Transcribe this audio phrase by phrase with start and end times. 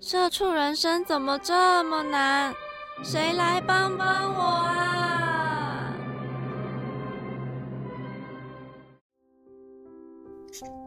[0.00, 2.54] 社畜人生怎么这么难？
[3.02, 5.92] 谁来帮帮我啊！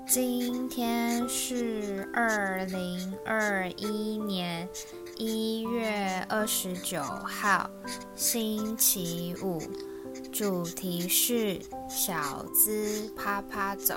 [0.07, 4.67] 今天是二零二一年
[5.17, 7.69] 一月二十九号，
[8.15, 9.59] 星期五，
[10.31, 11.59] 主题是
[11.89, 13.95] 小资啪啪走。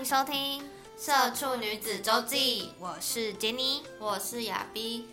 [0.00, 0.62] 迎收听
[0.96, 3.82] 《社畜女子周记》，我是杰尼。
[3.98, 5.06] 我是亚逼，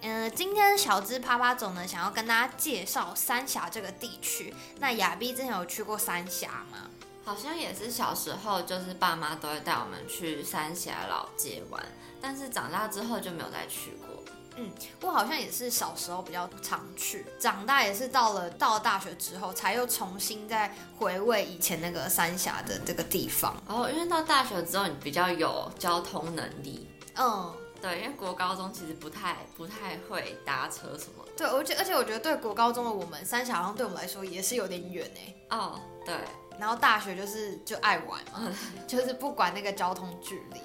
[0.00, 4.52] 呃，今天小资啪啪总呢，想要跟大家介绍三峡这个地区。
[4.80, 6.90] 那亚逼之前有去过三峡吗？
[7.24, 11.80] 好像也是小时候，就是爸妈都会带我们去三峡老街玩，
[12.20, 14.24] 但是长大之后就没有再去过。
[14.56, 23.56] 嗯，我好像也是小时候比较常去，长大也是到了到了大学之后，才又重新再回味以前那个三峡的这个地方。
[23.66, 26.86] 哦，因为到大学之后，你比较有交通能力。
[27.16, 31.32] 嗯，对，因为国高中其实不太不太会搭车什么的。
[31.36, 35.56] 对，而且而且我觉得对国高中的我们，三峡好像对我们来说也是有点远哎。
[35.56, 36.14] 哦，对，
[36.58, 38.54] 然后大学就是就爱玩嘛，
[38.86, 40.60] 就是不管那个交通距离。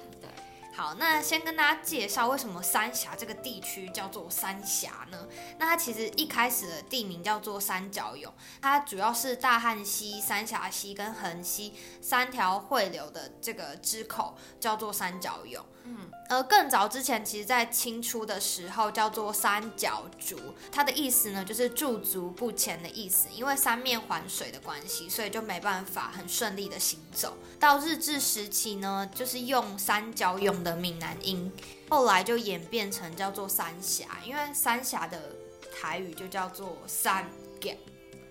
[0.78, 5.26] 好，那先跟大家介绍为什么三峡这个地区叫做三峡呢？
[5.58, 15.66] 那它其实一开始的地名叫做三角涌，它主要是大汉溪、三峡溪跟横溪三条汇流的这个支口叫做三角涌。
[15.90, 15.96] 嗯，
[16.28, 20.38] 而更早之前，其实在清初的时候叫做三角竹，
[20.70, 23.26] 它的意思呢就是驻足不前的意思。
[23.34, 27.34] 因为三面环水的关系，所以就没办法很顺利的行走。
[27.58, 31.50] 到日治时期呢，就是用三角涌的闽南音，
[31.88, 35.34] 后来就演变成叫做三峡，因为三峡的
[35.80, 37.24] 台语就叫做三
[37.62, 37.74] 峡，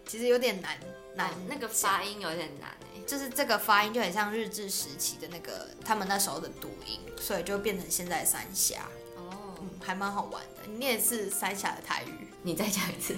[0.06, 0.78] 其实有点难
[1.16, 2.87] 难、哦那个发音有点难哎。
[3.08, 8.82] 就是这个发音就很像日治时期的那个他们那时候的读音，所以就变成现在三峡，
[9.16, 10.72] 哦，嗯，还蛮好玩的。
[10.78, 13.16] 你也是三峡的台语，你再讲一次，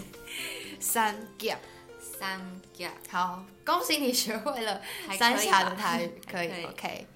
[0.79, 1.57] 三峡。
[1.99, 2.91] 三峡。
[3.09, 4.81] 好，恭喜你学会了
[5.17, 7.07] 三峡的台语，可以可以 OK。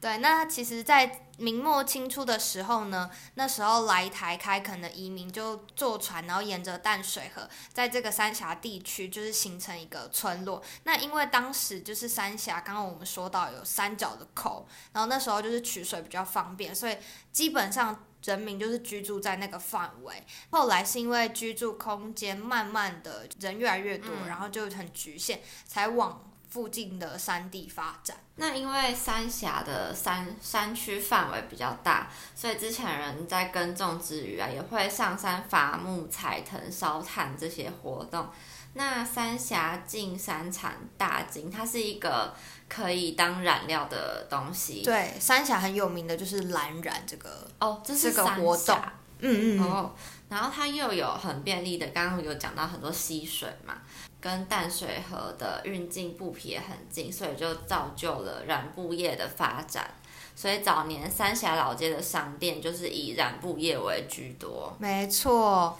[0.00, 10.62] 对，那其实，在明末清初的时候呢，那时候来台开垦的移民就坐船，然后沿着淡水河，在这个三峡地区就是形成一个村落。
[10.84, 16.96] 那因为当时就是三峡，刚刚我们说到有三角的口，然后那时候就是取水比较方便，所以
[17.32, 20.24] 基本上人民就是居住在那个范围。
[20.50, 28.16] 后来是因为居住空间慢慢的人越来越多，嗯然后就很局限，才往附近的山地发展。
[28.36, 38.26] 那因为三峡的山山区范围比较大，所以之前人在耕种之余啊，也会上山伐木、采藤、烧炭这些活动。
[38.74, 42.32] 那三峡进山产大金，它是一个
[42.68, 44.82] 可以当染料的东西。
[44.82, 48.78] 对，三峡很有名的就是蓝染这个，哦，这是这个活动
[49.20, 49.92] 嗯嗯哦，
[50.28, 53.78] 然后它又有很便利的，刚刚有讲到很多溪水嘛，
[54.20, 59.94] 跟淡水河的运进布匹也很近，所以就造就了染布业的发展。
[60.34, 64.76] 所以早年三峡老街的商店就是以染布业为居多。
[64.78, 65.78] 没错。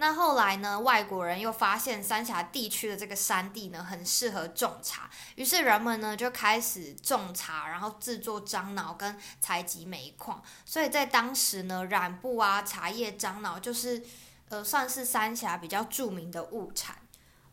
[0.00, 0.78] 那后来呢？
[0.78, 10.40] 外国人又发现三峡地区的这个山地呢，很适合种茶，于是人们呢就开始种茶，然后制作樟脑跟采集煤矿。
[10.64, 14.00] 所以在当时呢，染布啊、茶叶、樟脑就是
[14.50, 16.96] 呃算是三峡比较著名的物产。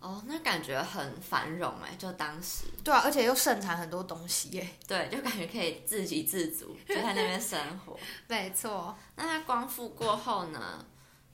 [0.05, 4.69] 哦，那感觉很繁荣哎，就当时对啊，而且又盛产很多东西耶。
[4.87, 7.97] 对，就感觉可以自给自足，就在那边生活。
[8.27, 8.95] 没错。
[9.15, 10.85] 那它光复过后呢？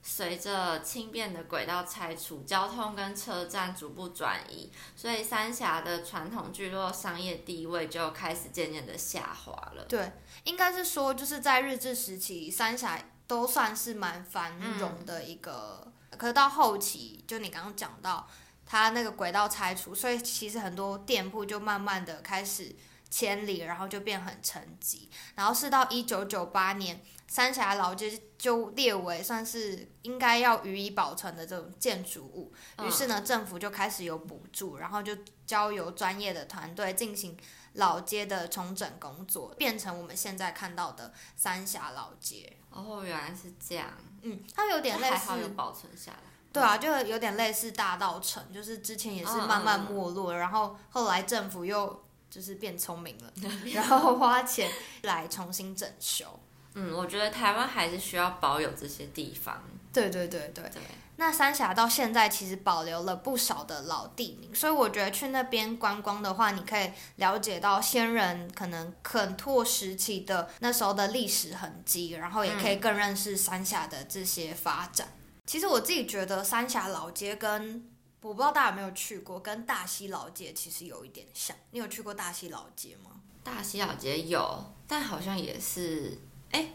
[0.04, 9.84] 随着轻便的轨道拆除，交通跟车站逐步转移，所以三峡的传统聚落商业地位就开始渐渐的下滑了。
[9.84, 10.10] 对，
[10.42, 12.98] 应该是说，就是在日治时期，三峡
[13.28, 15.86] 都算是蛮繁荣的一个。
[16.18, 18.28] 可是到后期，就你刚刚讲到，
[18.72, 22.74] 它那个轨道拆除，所以其实很多店铺就慢慢的开始
[23.10, 25.10] 迁离，然后就变很沉寂。
[25.34, 26.98] 然后是到一九九八年，
[27.28, 32.54] 三峡老街就列为算是应该要予以保存的这种建筑物。
[32.82, 35.14] 于是呢，政府就开始有补助，然后就
[35.44, 37.36] 交由专业的团队进行
[37.74, 42.56] 老街的重整工作，变成我们现在看到的三峡老街。
[42.70, 43.92] 哦，原来是这样，
[44.22, 46.31] 嗯，它有点类还好有，保存下来。
[46.52, 53.32] 对啊，就有点类似大道城，就是之前也是慢慢没落，然后后来政府又就是变聪明了，
[53.72, 54.70] 然后花钱
[55.02, 56.26] 来重新整修。
[56.74, 59.62] 嗯，我觉得台湾还是需要保有这些地方。
[59.92, 60.64] 对对对对。
[60.70, 60.80] 对，
[61.16, 75.08] 那三峡到现在其实保留了不少的老地名，所以我觉得去那边观光的话，你可以了解到先人可能垦拓时期的那时候的历史痕迹，然后也可以更认识三峡的这些发展。
[75.52, 77.86] 其实我自己觉得三峡老街跟
[78.22, 81.54] 我不知道大家有没有去过，跟大溪老街其实有一点像。
[81.72, 83.20] 你有去过大溪老街吗？
[83.44, 86.18] 大溪老街有，但好像也是，
[86.52, 86.70] 哎，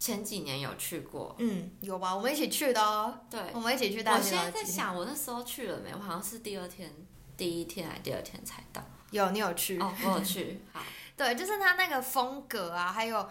[0.00, 1.36] 前几年有去过。
[1.38, 2.16] 嗯，有吧？
[2.16, 3.16] 我们一起去的哦。
[3.30, 4.50] 对，我们一起去大我现溪老街。
[4.50, 5.92] 在在想，我那时候去了没？
[5.94, 6.92] 我好像是第二天、
[7.36, 8.84] 第一天还是第二天才到。
[9.12, 9.78] 有，你有去？
[9.78, 10.60] 哦，我有去。
[10.72, 10.82] 好，
[11.16, 13.24] 对，就是它那个风格啊，还有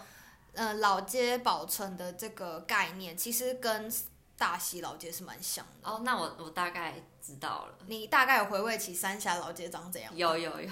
[0.54, 3.92] 呃老街保存的这个概念，其实跟
[4.36, 5.90] 大溪老街是蛮像的。
[5.90, 7.74] 哦，那我我大概知道了。
[7.86, 10.36] 你大概有回味起三峡老街长怎样有？
[10.36, 10.70] 有有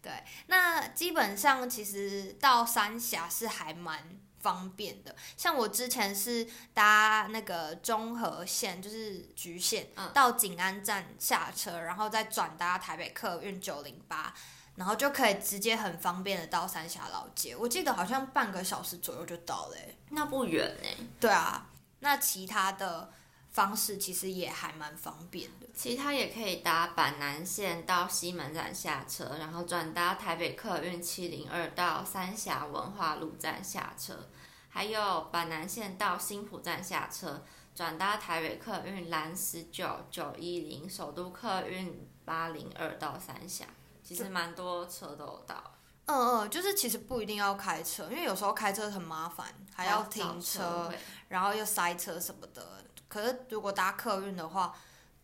[0.00, 0.12] 对，
[0.46, 6.44] 那基本上其实到三峡是还蛮方便的，像我之前是
[6.74, 14.34] 搭那个中和线，就是橘线，嗯到景安站下车，然后再转搭台北客运九零八，
[14.74, 17.54] 然后就可以直接很方便的到三峡老街。
[17.54, 19.96] 我记得好像半个小时左右就到嘞、欸。
[20.10, 21.08] 那不远呢。
[21.20, 21.64] 对啊，
[22.02, 23.10] 那其他的
[23.50, 25.66] 方式其实也还蛮方便的。
[25.74, 34.28] 其他也可以搭板南线到西门站下车，然后转搭台北客运七零二到三峡文化路站下车，
[34.68, 37.42] 还有板南线到新浦站下车，
[37.74, 43.64] 转搭台北客运蓝十九九一零，首都客运八零二到三峡，
[44.02, 45.74] 其实蛮多车都有到，
[46.06, 50.98] 嗯嗯，就是其实不一定要开车，因为有时候开车很麻烦，还要停找车，位
[51.32, 52.84] 然后又塞车什么的。
[53.08, 54.74] 可是如果搭客运的话，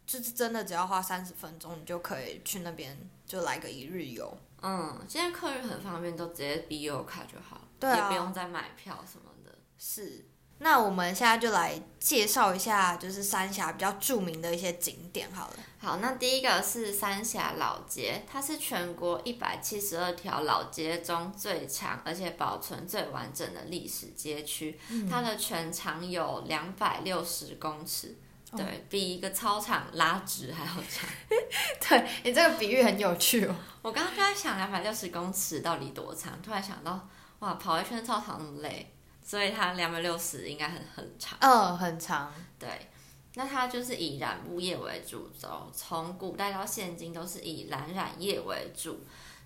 [0.06, 4.36] 就是真的只要花三十分钟，你就可以去那边就来个一日游。
[4.62, 9.56] 嗯，现在客运很方便，都直接 B U 卡就好，对啊也不用再买票什么的。
[9.76, 10.26] 是，
[10.58, 15.54] 那我们现在就来介绍一下，就是三峡比较著名的一些景点好了。
[15.78, 24.78] 好，那第一个是三峡老街，它是全国一百七十二条老街中最长而且保存最完整的历史街区，
[25.08, 28.16] 它的全长有两百六十公尺。
[28.56, 31.06] 对比一个操场拉直还要长，
[31.86, 33.54] 对你这个比喻很有趣哦。
[33.82, 37.06] 我刚刚就在想两百六十公尺到底多长，突然想到，
[37.40, 38.90] 哇，跑一圈操场那么累，
[39.28, 41.36] 所以它两百六十应该很很长。
[41.42, 42.32] 嗯，很长。
[42.58, 42.88] 对，
[43.34, 49.00] 那它就是以染布业为主轴，从古代到现今都是以蓝染业为主。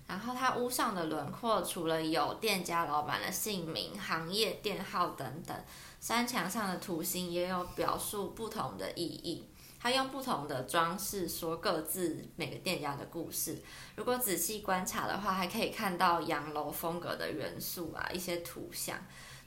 [0.07, 5.53] 然后它屋上的轮廓除了有店家老板的姓名、行业店号等等，
[5.99, 9.49] 山墙上的图形也有表述不同的意义。
[9.81, 13.61] 它用不同的装饰说各自每个店家的故事。
[13.97, 18.97] 如果仔细观察的话，还可以看到洋楼风格的元素啊，一些图像。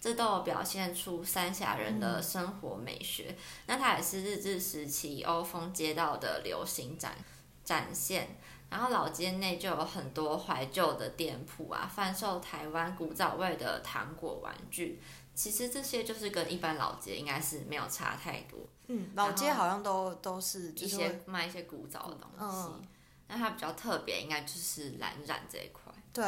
[0.07, 3.37] 这都有表现出三峡人的生活美学。
[3.67, 7.13] 那它也是日治时期欧风街道的流行展
[7.65, 8.39] 展现。
[8.71, 15.03] 然后老街内就有很多怀旧的店铺啊，贩售台湾古早味的糖果玩具。
[15.35, 22.57] 其实这些就是跟一般老街应该是没有差太多，嗯，老街好像都都是一些卖一些古早的东西。
[22.57, 22.87] 嗯
[23.29, 25.93] 那它比较特别，应该就是蓝染这一块。
[26.13, 26.25] 对，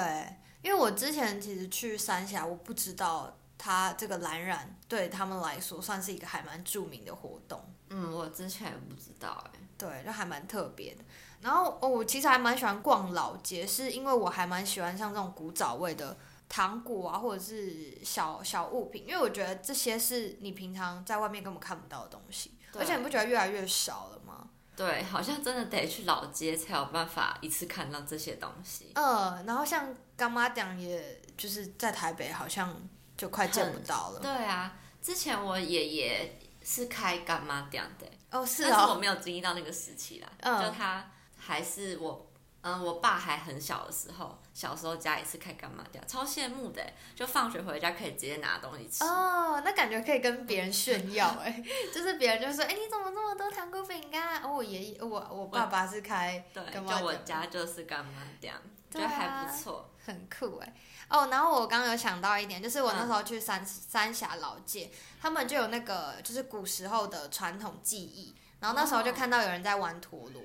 [0.62, 7.60] 因为我之前其实去三峡，我不知道它这个蓝染对他们来说算是一个还蛮著名的活动。
[7.90, 11.02] 嗯，我之前也不知道哎、对，就还蛮特别的。
[11.40, 16.16] 然后哦，我其实还蛮喜欢逛老街，是因为我还蛮喜欢像这种古早味的
[16.48, 24.48] 糖果啊，或者是小小物品，因为我觉得这些是你平常在外面根本看不到的东西，对而且你不觉得越来越少了吗？
[24.76, 28.92] 对，好像真的得去老街才有办法一次看到这些东西。
[28.94, 32.76] 嗯，然后像干妈讲，也就是在台北好像
[33.18, 34.20] 就快见不到了。
[34.20, 34.72] 对啊，
[35.02, 40.28] 之前我爷爷是开干妈店的，哦，是但是我哦，没有经历到那个时期啦。
[40.38, 42.30] 嗯就他还是我，
[42.62, 49.02] 嗯，我爸还很小的时候，小时候家里是开干妈店，超羡慕的欸，就放学回家可以直接拿东西吃。
[49.04, 54.40] 哦，那感觉可以跟别人炫耀哎， 就是别人就说，哎，你怎么这么多糖果饼干？
[54.42, 58.54] 哦，我爷爷，我我爸爸是开对，干妈就我家就是干妈店。
[58.90, 59.90] 觉得还不错。
[60.06, 60.74] 很酷哎。
[61.08, 69.14] 哦，然后我刚刚有想到一点，就是我那时候去三、三峡老街，他们就有那个就是古时候的传统技艺，然后那时候就哦。
[69.16, 70.42] 看到有人在玩陀螺。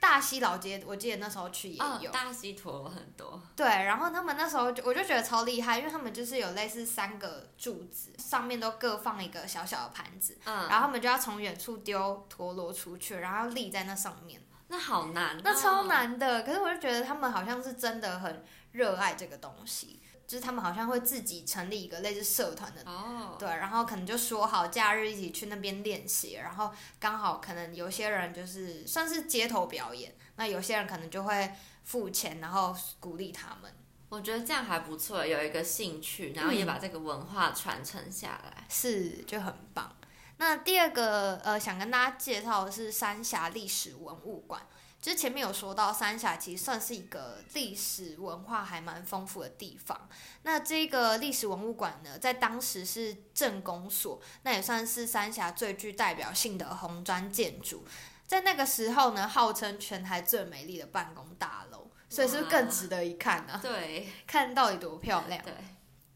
[0.00, 16.44] 大溪老街，我记得那时候去也哦有，，大溪陀螺很多，对，然后他们那时候就我就觉得超厉害，因为他们就是有类似三个柱子，上面都各放一个小小的盘子，嗯，然后他们就要从远处丢陀螺出去，然后立在那上面，那好难哦，那超难的。
[16.44, 18.44] 可是我就觉得他们好像是真的很
[18.78, 22.80] 热爱这个东西，就是他们好像会自己成立一个类似社团的。
[22.88, 33.74] 哦，对，然后可能就说好假日一起去那边练习，然后刚好可能有些人就是算是街头表演，那有些人可能就会付钱，然后鼓励他们。
[34.10, 38.64] 我觉得这样还不错，有一个兴趣，然后也把这个文化传承下来。
[38.68, 39.96] 是就很棒。
[40.36, 44.62] 那第二个呃，想跟大家介绍的是三峡历史文物馆。
[45.00, 50.08] 就是前面有说到，三峡其实算是一个历史文化还蛮丰富的地方。
[50.42, 57.86] 那这个历史文物馆呢，在当时是镇公所，那也算是三峡最具代表性的红砖建筑。
[58.26, 65.42] 在那个时候呢，号称全台最美丽的办公大楼，所以是不是更值得一看呢、对看到底多漂亮？
[65.42, 65.54] 对，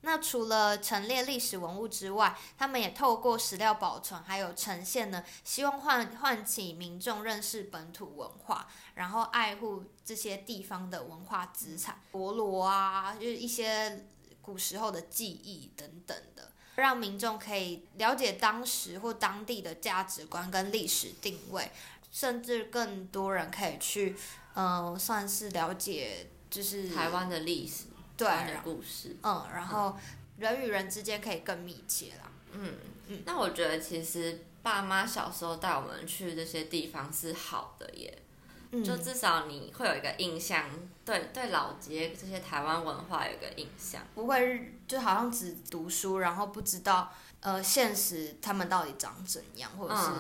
[0.05, 14.07] 那除了陈列历史文物之外，他们也透过史料保存还有呈现呢，希望唤唤起民众认识本土文化，然后爱护这些地方的文化资产，陀螺啊，就是一些
[14.41, 21.71] 古时候的记忆等等的，让民众可以了解当时或当地的价值观跟历史定位，
[22.11, 24.17] 甚至更多人可以去，
[24.55, 27.85] 嗯、算是了解就是台湾的历史，
[28.17, 28.29] 对，
[28.63, 29.17] 故事。
[29.23, 29.97] 嗯，然后
[30.39, 32.31] 人与人之间可以更密切啦。
[32.53, 32.75] 嗯
[33.09, 38.23] 嗯，那我觉得其实爸妈小时候带我们去这些地方是好的耶，
[38.71, 40.69] 嗯，就至少你会有一个印象，
[41.05, 44.03] 对对老街这些台湾文化有一个印象。
[44.15, 50.11] 不会就好像只读书，然后不知道呃现实他们到底长怎样，或者是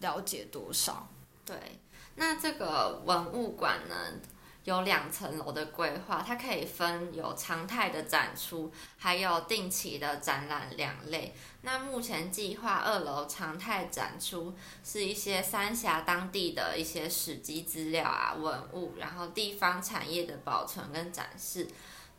[0.00, 1.08] 了解多少。
[1.44, 1.56] 对，
[2.14, 3.94] 那这个文物馆呢，
[4.64, 11.34] 有两层楼的规划，它可以分有常态的展出，还有定期的展览两类。
[11.62, 14.54] 那目前计划二楼常态展出
[14.84, 21.66] 是一些三峡当地的一些史迹资料啊、文物，然后地方产业的保存跟展示，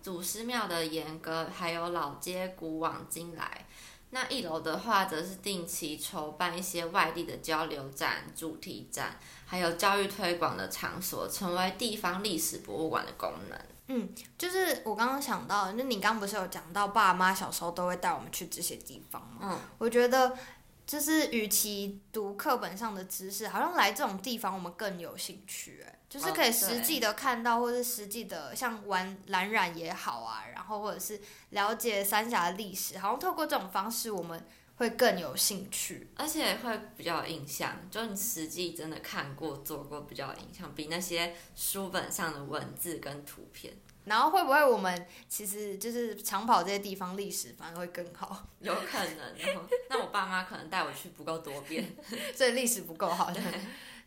[0.02, 3.66] 祖师庙的严格，还有老街古往今来。
[4.14, 9.18] 那一楼的话，则是定期筹办一些外地的交流展、主题展，
[9.48, 13.60] 还有教育推广的场所，成为地方历史博物馆的功能。
[13.88, 19.40] 嗯就是我刚刚想到，就你刚刚不是有讲到爸妈小时候都会带我们去这些地方吗？
[19.42, 20.38] 嗯，我觉得
[20.86, 31.20] 就是与其读课本上的知识，好像来这种地方我们更有兴趣、哎，就是可以哦实际的看到，或是实际的像玩蓝染也好啊，然后或者是
[31.52, 36.10] 了解三峡的历史，好像透过这种方式，我们会更有兴趣。
[36.16, 43.74] 而且会比较有印象，就你实际真的看过、做过，比较有印象，比那些书本上的文字跟图片
[44.06, 49.56] 然后会不会我们其实就是长跑这些地方历史反而会更好， 有可能。
[49.56, 51.96] 哦，那我爸妈可能带我去不够多遍。
[52.36, 53.32] 所以历史不够好。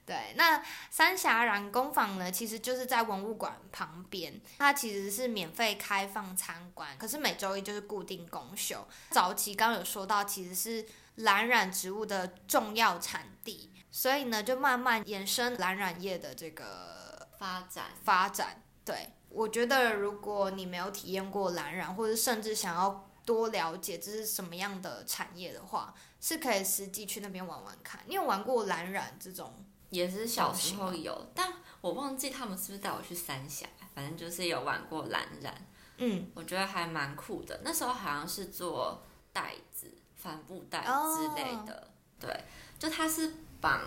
[0.07, 8.87] 对，那三峡染工坊呢，其实就是在文物馆旁边，它其实是免费开放参观，可是每周一就是固定公休。
[9.11, 10.87] 早期刚刚有说到，其实是
[11.17, 18.63] 蓝染植物的重要产地，所以呢，就慢慢延伸蓝染业的这个发展，发展。
[18.85, 28.01] 对，我觉得如果你没有体验过蓝染，或者甚至想要多了解这是什么样的产业的话，是可以实际去那边玩玩看。
[28.07, 29.53] 你有玩过蓝染这种？
[29.91, 35.55] 也是小时候有，但我忘记他们是不是带我去三峡，反正就是有玩过蓝染。
[35.99, 37.61] 嗯，我觉得还蛮酷的。
[37.63, 39.03] 那时候好像是做
[39.33, 41.89] 袋子、帆布袋哦之类的，
[42.19, 42.45] 对，
[42.79, 43.81] 就它是绑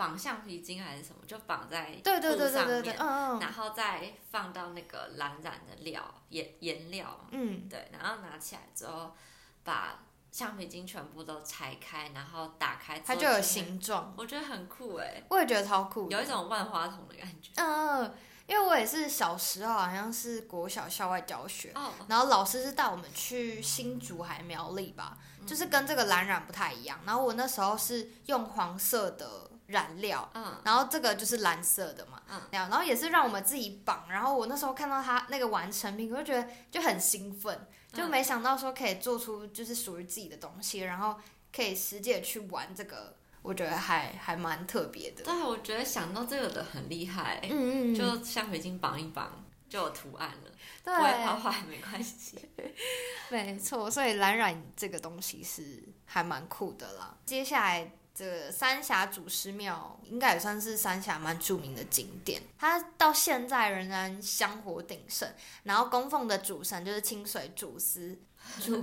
[0.00, 3.38] 绑橡皮筋还是什么，就绑在对对对对对嗯嗯。
[3.38, 9.14] 然后再放到那个蓝染的料颜颜料，嗯，对，然后拿起来之后
[9.62, 10.00] 把
[10.32, 17.50] 橡皮筋全部都拆开，然后打开，它就有，形状，我觉得很酷哎，我也觉得超酷，有一种万花筒的感觉。
[17.56, 18.14] 嗯嗯，
[18.46, 26.98] 因为我也是小时候好像是国小校外教学，哦，然后老师是带我们去新竹还苗栗吧，嗯就是跟这个蓝染不太一样。
[27.04, 32.40] 然后我那时候是用黄色的染料，嗯，然后这个就是蓝色的嘛，嗯。
[32.50, 34.06] 然后也是让我们自己绑。
[34.10, 41.16] 然后我那时候看到它那个完成品，我就觉得就很兴奋，就嗯没想到说可以做出就是属于自己的东西，然后
[41.54, 45.24] 可以实际的去玩这个，我觉得还还蛮特别的。
[45.24, 50.50] 对，我觉得想到这个的很厉害，嗯嗯，就橡皮筋绑一绑，就有图案了，
[50.84, 50.94] 对。
[50.94, 52.48] 不会画画也没关系。
[53.30, 57.16] 没错，所以蓝染这个东西是还蛮酷的啦。
[57.24, 65.26] 接下来这个三峡祖师庙应该也算是三峡蛮著名的景点，它到现在仍然香火鼎盛，
[65.62, 68.18] 然后供奉的主神就是清水祖师。
[68.58, 68.82] 祖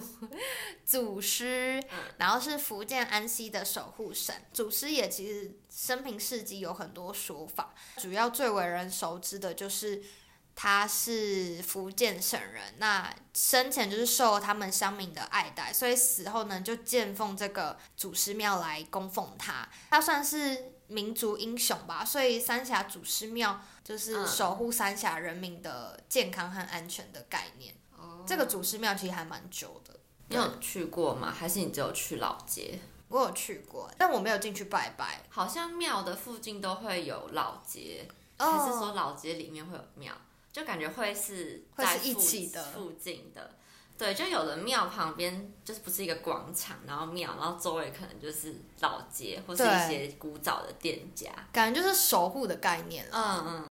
[0.85, 1.83] 祖师，
[2.17, 4.33] 然后是福建安溪的守护神。
[4.53, 10.01] 祖师也其实生平事迹有很多说法，主要最为人熟知的就是
[10.59, 19.69] 他是福建省人，那生前就是受他们乡民的爱戴，所以死后呢就建奉这个祖师庙来供奉他。
[19.91, 27.75] 他算是民族英雄吧，所以三峡祖师庙就是守护三峡人民的健康和安全的概念。
[28.25, 29.99] 这个祖师庙其实还蛮久的，
[30.29, 31.31] 你有去过吗？
[31.31, 32.79] 还是你只有去老街？
[33.09, 35.21] 我有去过，但我没有进去拜拜。
[35.29, 38.07] 好像庙的附近都会有老街，
[38.39, 40.11] 哦还是说老街里面会有庙？
[40.57, 43.51] 就感觉会是在一附起的附近的。
[43.95, 51.29] 对，就有的庙旁边就是不是一个广场，然后庙，然后周围可能就是老街或是一些古早的店家。
[51.51, 53.11] 感觉就是守护的概念了。
[53.13, 53.67] 嗯嗯，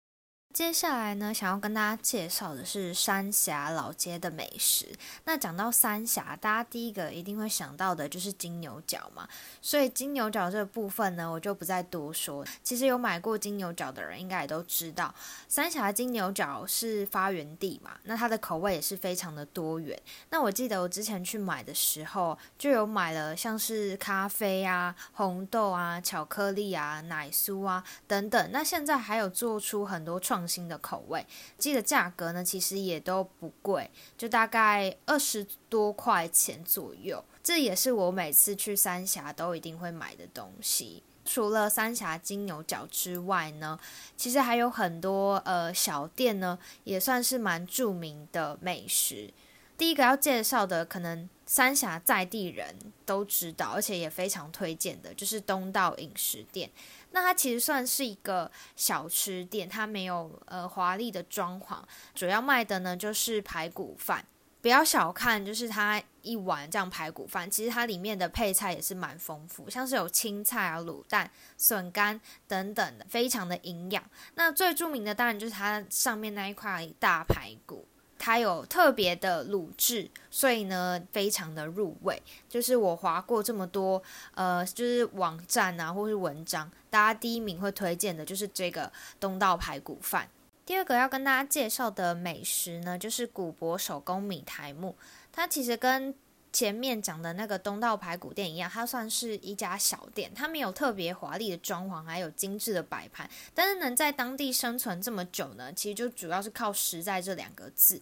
[0.56, 4.88] 接下来呢，想要跟大家介绍的是三峡老街的美食。
[5.26, 9.28] 那讲到三峡，大家第一个一定会想到的就是金牛角嘛，
[9.62, 12.46] 所以金牛角这个部分呢，我就不再多说。
[12.64, 15.14] 其实有买过金牛角的人，应该也都知道，
[15.50, 20.02] 三峡金牛角是发源地嘛，那它的口味也是非常的多元。
[20.30, 28.50] 那我记得我之前去买的时候，就有买了像是咖啡啊、红豆啊、巧克力啊、奶酥啊等等。
[28.54, 31.26] 那现在还有做出很多创新的口味，
[31.58, 37.24] 记得价格呢其实也都不贵，就大概二十多块钱左右。
[37.44, 41.04] 这也是我每次去三峡都一定会买的东西。
[41.24, 43.80] 除了三峡金牛角之外呢，
[44.16, 49.34] 其实还有很多呃小店呢，也算是蛮著名的美食。
[49.78, 52.76] 第一个要介绍的，可能三峡在地人
[53.06, 56.70] 都知道，而且也非常推荐的，就是东道饮食店。
[57.16, 61.78] 那它其实算是一个小吃店，它没有呃华丽的装潢，
[62.14, 64.26] 主要卖的呢就是排骨饭。
[64.62, 74.04] 不要小看，就是它一碗这样排骨饭，其实它里面的配菜也是蛮丰富，像是有青菜啊、卤蛋、笋干等等的，非常的营养。
[74.34, 77.88] 那最著名的当然就是它上面那一块大排骨。
[78.18, 82.22] 它有特别的卤制，所以呢非常的入味。
[82.48, 84.02] 就是我划过这么多
[84.34, 90.30] 呃，就是网站啊或是文章，大家第一名会推荐的就是这个东道排骨饭。
[90.66, 94.96] 第二个要跟大家介绍的美食呢，就是古博手工米苔木。
[95.32, 96.16] 它其实跟
[96.56, 108.02] 前面讲的那个东道排骨店一样，它算是一家小店，它没有特别华丽的装潢，还有精致的摆盘，但是能在当地生存这么久呢，其实就主要是靠实在这两个字。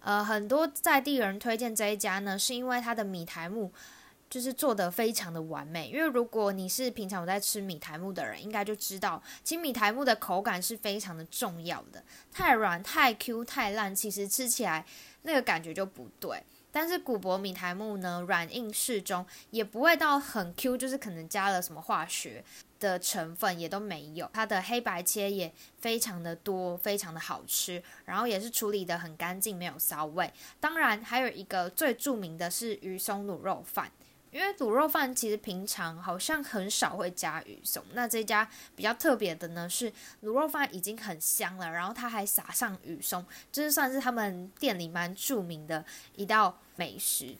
[0.00, 3.72] 呃，很多在地人推荐这一家呢，是因为它的米苔木
[4.28, 5.88] 就是做的非常的完美。
[5.88, 12.04] 因为如果你是平常有在吃米苔木的人，应该就知道，其实米苔木的口感是非常的重要的。
[12.30, 14.84] 太软、太 Q、太烂，其实吃起来
[15.22, 16.42] 那个感觉就不对。
[16.70, 22.44] 但是古柏米苔木呢，软硬适中，也不会到很 Q，就是可能加了什么化学
[22.78, 24.28] 的成分也都没有。
[24.32, 30.32] 它的黑白切也非常的多，非常的好吃，然后也是处理的很干净，没有骚味。
[30.60, 33.90] 当然，还有一个最著名的是鱼松卤肉饭。
[34.30, 39.90] 因为卤肉饭其实平常好像很少会加鱼松，那这家比较特别的呢是
[40.22, 47.34] 卤肉饭已经很香了，然后它还撒上鱼松，这是算是他们店里蛮著名的一道美食。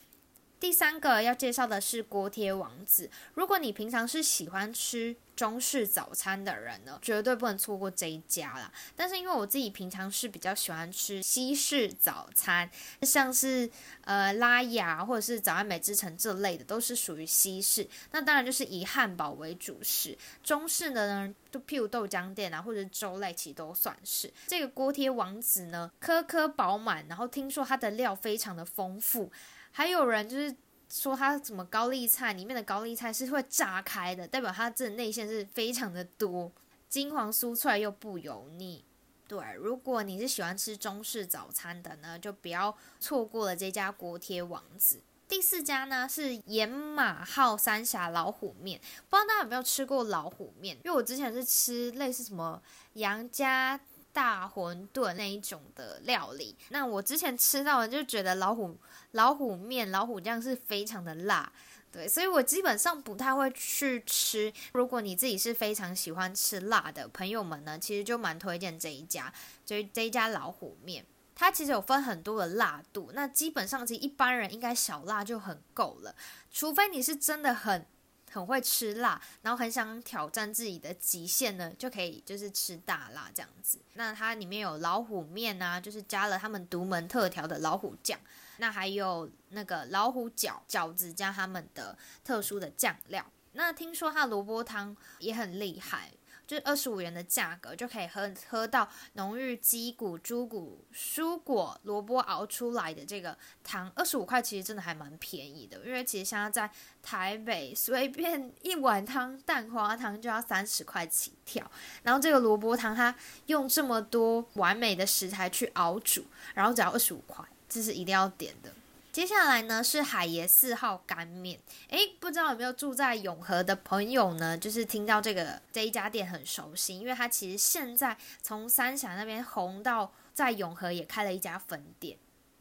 [0.60, 3.08] 第三个要介绍的是锅贴王子。
[3.34, 8.72] 如果你平常是喜欢吃中式早餐的人呢，绝对不能错过这一家啦。
[8.96, 12.68] 但是因为我自己平常是比较喜欢吃西式早餐，
[13.02, 13.70] 像是
[14.02, 17.88] 呃拉雅或者是早安美之城这类的，都是属于西式。
[18.10, 24.32] 那当然就是以汉堡为主食，中式的呢，就譬如豆浆店啊，或者粥类，其实都算是。
[24.48, 29.30] 这个锅贴王子呢，颗颗饱满，然后听说它的料非常的丰富。
[29.78, 30.52] 还有人就是
[30.88, 36.50] 说它什么高丽菜里面的高丽菜是会炸开的，代表它这内馅是非常的多，
[36.88, 38.84] 金黄酥脆又不油腻。
[39.28, 45.00] 对，如果你是喜欢吃中式早餐的呢，就不要错过了这家锅贴王子。
[45.28, 50.76] 第四家呢是盐马号三峡老虎面，不知道大家有没有吃过老虎面？
[50.84, 52.60] 因为我之前是吃类似什么
[52.94, 53.78] 杨家
[54.12, 58.76] 大馄饨那一种的料理，那我之前吃到的就觉得老虎
[59.12, 61.52] 老虎面、老虎酱是非常的辣，
[61.92, 64.52] 对，所以我基本上不太会去吃。
[64.72, 69.32] 如果你自己是非常喜欢吃辣的朋友们呢，其实就蛮推荐这一家，
[69.64, 71.04] 就是这一家老虎面。
[71.34, 76.12] 它其实有分很多的辣度，那基本上其实一般人应该小辣就很够了，
[76.50, 77.86] 除非你是真的很
[78.30, 83.78] 很会吃辣，然后很想挑战自己的极限呢，就可以就是吃大辣这样子。
[83.94, 88.18] 那它里面有老虎面啊，就是加了他们独门特调的老虎酱，
[88.58, 93.24] 那还有那个老虎饺饺子加他们的特殊的酱料。
[93.52, 96.12] 那听说它萝卜汤也很厉害。
[96.48, 105.78] 就二十五元的价格就可以喝喝到浓郁鸡骨、猪骨、蔬果、萝卜熬出来的这个汤，二十五块其实真的还蛮便宜的。
[105.84, 106.70] 因为其实现在在
[107.02, 111.70] 台北随便一碗汤蛋花汤就要三十块起跳，
[112.02, 118.72] 然后这个萝卜汤它用这么多完美的食材去熬煮，然后只要二十五块，这是一定要点的。
[119.18, 124.57] 接下来呢是海爷四号干面，诶，不知道有没有住在永和的朋友呢？
[124.57, 132.16] 就是听到这个这一家店很熟悉，因为它其实现在从三峡那边红到在永和也开了一家分店。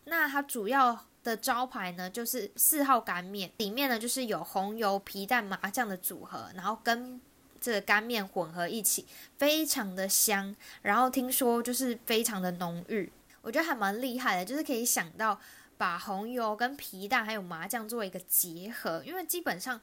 [0.06, 7.22] 那它主要的招牌呢就是四号干面，里面呢就是有红油皮蛋麻酱的组合，然后跟
[7.62, 9.06] 这个干面混合一起，
[9.38, 10.56] 非常的香。
[10.82, 13.12] 然后听说就是非常的浓郁，
[13.44, 15.40] 我觉得还蛮厉害的，就是可以想到。
[15.78, 19.80] 把红油跟皮蛋还有麻酱做一个结合，因为基本上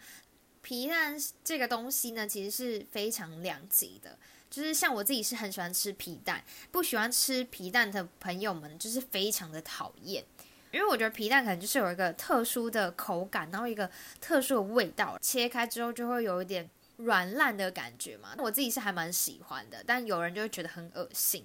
[0.63, 4.19] 皮蛋这个东西呢，其实是非常两极的。
[4.51, 10.25] 就是像我自己是很喜欢吃皮蛋，不喜欢吃皮蛋的朋友们就是非常的讨厌，
[10.71, 18.37] 因为我觉得皮蛋可能就是有一个特殊的口感，然后一个特殊的味道，切开之后就会有一点软烂的感觉嘛。
[18.39, 21.45] 我自己是还蛮喜欢的，但有人就会觉得很恶心。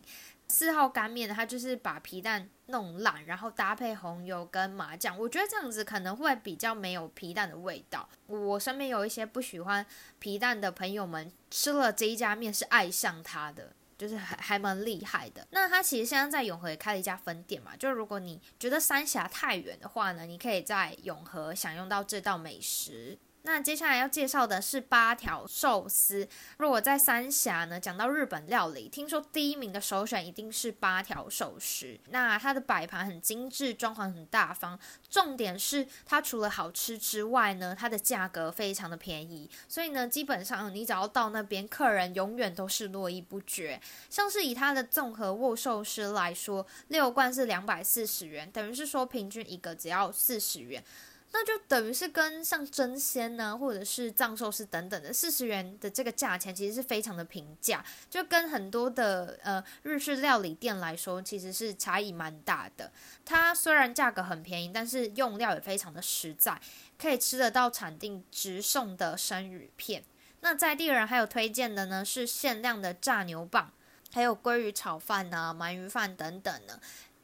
[0.50, 8.10] 四号干面，它就是把皮蛋弄烂，然后搭配红油跟麻酱，我觉得这样子可能会比较没有皮蛋的味道。
[8.28, 9.86] 我身边有一些不喜欢
[10.18, 15.48] 皮蛋的朋友们，吃了这一家面是爱上它的，就是还还蛮厉害的。
[15.52, 23.18] 那它其实现在在永和也开了一家分店嘛，就如果你觉得三峡太远的话呢，你可以在永和享用到这道美食。
[23.44, 26.28] 那接下来要介绍的是八条寿司。
[26.58, 31.98] 如果在三峡呢，讲到日本料理，听说第一名的首选一定是八条寿司。
[32.10, 34.78] 那它的摆盘很精致，装潢很大方，
[35.10, 39.50] 重点是它除了好吃之外呢，它的价格非常的便宜。
[39.70, 43.80] 所以呢，基本上你只要到那边，客人永远都是络绎不绝。
[44.10, 50.84] 像是以它的综合握寿司来说，六罐是两百四十元，等于是说平均一个只要四十元。
[51.32, 62.92] 那就等于是跟像真鲜呢，或者是藏寿司等等的四十元的这个价钱，其实是非常的平价，就跟很多的呃日式料理店来说，其实是差异蛮大的。
[63.24, 66.60] 它虽然价格很便宜，但是用料也非常的实在，
[66.98, 70.04] 可以吃得到产地直送的生鱼片。
[70.42, 73.68] 那在地人还有推荐的呢，是限量的炸牛蒡，
[74.12, 76.80] 还有鲑鱼炒饭呐、鳗鱼饭等等的。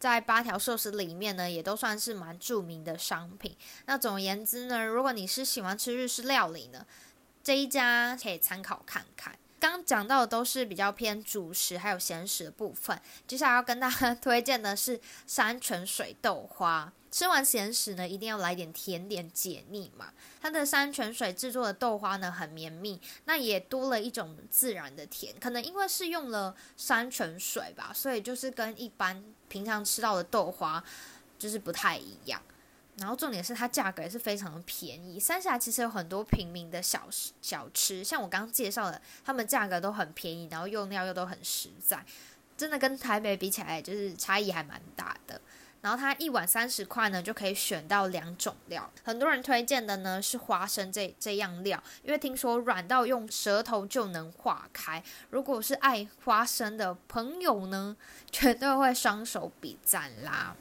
[0.06, 3.58] 在八条寿司里面呢，也都算是蛮著名的商品。
[3.88, 6.86] 那总而言之呢，如果你是喜欢吃日式料理呢，
[7.44, 9.36] 这一家可以参考看看。
[9.70, 16.92] 刚讲到的都是比较偏主食还有咸食的部分，接下来要跟大家 推荐的是山泉水豆花。
[17.12, 20.12] 吃完咸食呢，一定要来点甜点解腻嘛。
[20.42, 25.34] 它的山泉水制作的豆花呢，很绵密，那也多了一种自然的甜。
[25.40, 30.84] 可能因为是用了山泉水吧，所以就是跟一般平常吃到的豆花
[31.40, 32.42] 就是不太一样。
[32.98, 35.20] 然后重点是它价格也是非常的便宜。
[35.20, 37.08] 三峡其实有很多平民的小
[37.42, 42.06] 小吃，像我刚刚介绍的，他们价格都很便宜，然后用料又都很实在，
[42.56, 45.42] 真的跟台北比起来，就是差异还蛮大的。
[45.82, 48.90] 然后它一碗三十块呢，就可以选到两种料。
[49.04, 55.04] 很多人推荐的呢是花生这这样料，因为听说软到用舌头就能化开。
[55.30, 57.96] 如果是爱花生的朋友呢，
[58.32, 60.56] 绝对会双手比赞啦。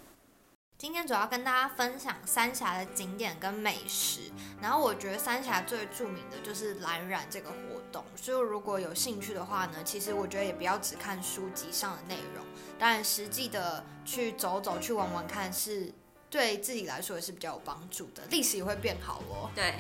[0.76, 12.44] 今天主要跟大家分享三峡的景点跟美食，然后我觉得三峡最著名的就是蓝染这个活动，所以如果有兴趣的话呢，其实我觉得也不要只看书籍上的内容，
[12.78, 15.92] 当然实际的去走走、去玩玩看是。
[16.34, 19.48] 对自己来说也是比较有帮助的，历史也会变好哦。
[19.54, 19.74] 对，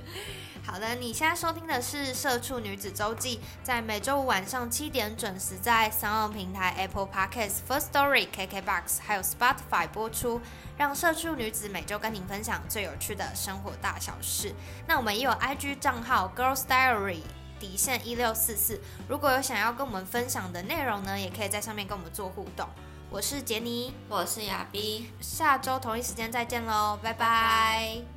[0.64, 10.40] 好的，你现在收听的是《社畜女子周记》，在每周五晚上七点准时在三岸平台 Apple Podcasts、First Story、KKBox 还有 Spotify 播出，
[10.78, 14.54] 让社畜女子每周跟您分享最有趣的生活大小事。
[14.88, 17.20] 那我们也有 IG 账号 Girls Diary
[17.60, 22.66] 底线一六四四，如果有想要跟我们分享的内容呢，也可以在上面跟我们做互动。
[23.14, 28.13] 我是杰尼，我是亚碧，下周同一时间再见喽，拜拜。